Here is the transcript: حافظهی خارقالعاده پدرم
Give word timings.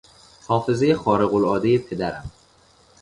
حافظهی 0.47 0.95
خارقالعاده 0.95 1.77
پدرم 1.77 2.31